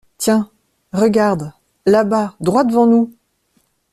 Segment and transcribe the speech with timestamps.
[0.17, 0.49] Tiens,
[0.93, 1.53] regarde,
[1.85, 3.13] là-bas, droit devant nous!